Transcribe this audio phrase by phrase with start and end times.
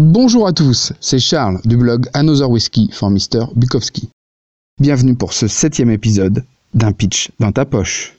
[0.00, 3.46] Bonjour à tous, c'est Charles du blog Another Whiskey for Mr.
[3.56, 4.08] Bukowski.
[4.80, 8.16] Bienvenue pour ce septième épisode d'un pitch dans ta poche.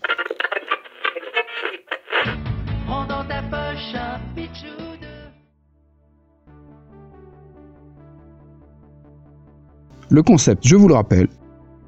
[10.10, 11.30] Le concept, je vous le rappelle,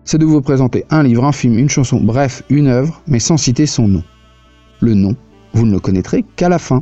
[0.05, 3.35] c'est de vous présenter un livre, un film, une chanson, bref, une œuvre, mais sans
[3.35, 4.03] citer son nom.
[4.79, 5.17] Le nom,
[5.51, 6.81] vous ne le connaîtrez qu'à la fin.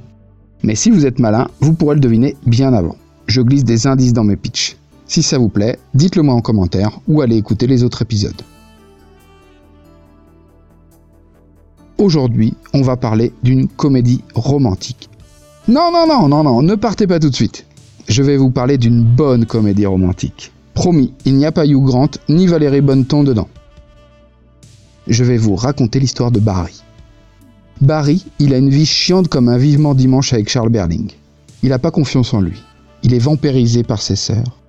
[0.61, 2.97] Mais si vous êtes malin, vous pourrez le deviner bien avant.
[3.29, 4.75] Je glisse des indices dans mes pitchs.
[5.05, 8.41] Si ça vous plaît, dites-le moi en commentaire ou allez écouter les autres épisodes.
[11.99, 15.09] Aujourd'hui, on va parler d'une comédie romantique.
[15.67, 17.67] Non, non, non, non, non, ne partez pas tout de suite.
[18.07, 20.51] Je vais vous parler d'une bonne comédie romantique.
[20.73, 23.47] Promis, il n'y a pas Hugh Grant ni Valérie Bonneton dedans.
[25.05, 26.81] Je vais vous raconter l'histoire de Barry.
[27.79, 31.11] Barry, il a une vie chiante comme un vivement dimanche avec Charles Berling.
[31.61, 32.63] Il n'a pas confiance en lui.
[33.03, 34.59] Il est vampirisé par ses sœurs.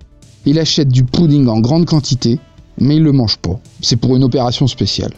[0.47, 2.39] Il achète du pudding en grande quantité,
[2.79, 3.61] mais il le mange pas.
[3.81, 5.13] C'est pour une opération spéciale.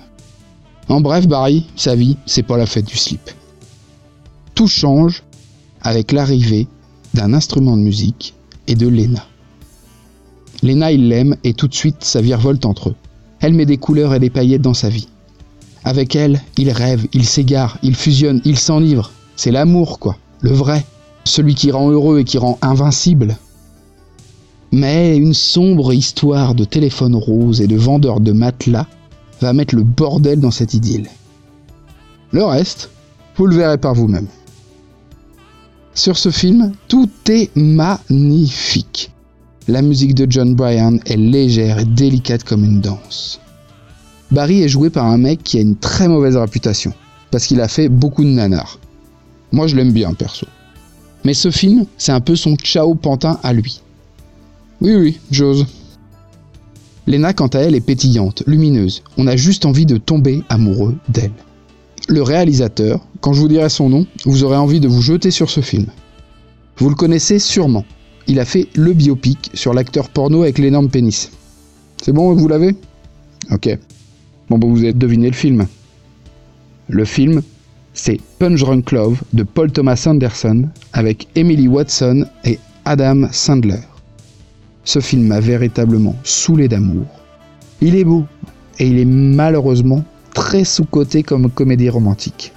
[0.88, 3.30] En bref, Barry, sa vie, c'est pas la fête du slip.
[4.54, 5.22] Tout change
[5.80, 6.66] avec l'arrivée
[7.14, 8.34] d'un instrument de musique
[8.66, 9.24] et de Lena.
[10.62, 12.94] Lena, il l'aime et tout de suite, sa vie revolte entre eux.
[13.40, 15.08] Elle met des couleurs et des paillettes dans sa vie.
[15.84, 19.10] Avec elle, il rêve, il s'égare, il fusionne, il s'enivre.
[19.34, 20.16] C'est l'amour, quoi.
[20.40, 20.84] Le vrai.
[21.24, 23.36] Celui qui rend heureux et qui rend invincible.
[24.72, 28.86] Mais une sombre histoire de téléphone rose et de vendeur de matelas
[29.40, 31.08] va mettre le bordel dans cette idylle.
[32.32, 32.90] Le reste,
[33.36, 34.28] vous le verrez par vous-même.
[35.94, 39.10] Sur ce film, tout est magnifique.
[39.68, 43.40] La musique de John Bryan est légère et délicate comme une danse.
[44.30, 46.94] Barry est joué par un mec qui a une très mauvaise réputation,
[47.30, 48.78] parce qu'il a fait beaucoup de nanars.
[49.52, 50.46] Moi je l'aime bien perso.
[51.24, 53.80] Mais ce film, c'est un peu son ciao pantin à lui.
[54.80, 55.66] Oui oui, j'ose.
[57.06, 59.02] Lena, quant à elle, est pétillante, lumineuse.
[59.16, 61.32] On a juste envie de tomber amoureux d'elle.
[62.08, 65.50] Le réalisateur, quand je vous dirai son nom, vous aurez envie de vous jeter sur
[65.50, 65.86] ce film.
[66.76, 67.84] Vous le connaissez sûrement.
[68.26, 71.30] Il a fait le biopic sur l'acteur porno avec l'énorme pénis.
[72.02, 72.74] C'est bon, vous l'avez?
[73.50, 73.78] Ok.
[74.48, 75.66] Bon, bah, vous avez deviné le film.
[76.88, 77.42] Le film,
[77.94, 83.80] c'est Punch Drunk Love de Paul Thomas Anderson avec Emily Watson et Adam Sandler.
[84.84, 87.06] Ce film m'a véritablement saoulé d'amour.
[87.80, 88.24] Il est beau
[88.78, 90.04] et il est malheureusement
[90.34, 92.52] très sous-coté comme comédie romantique.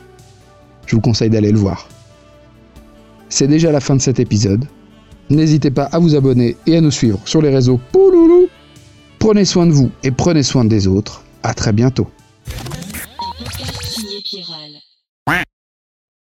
[0.85, 1.88] Je vous conseille d'aller le voir.
[3.29, 4.66] C'est déjà la fin de cet épisode.
[5.29, 7.79] N'hésitez pas à vous abonner et à nous suivre sur les réseaux.
[7.91, 8.47] Pouloulou
[9.19, 11.23] Prenez soin de vous et prenez soin des autres.
[11.41, 12.07] À très bientôt.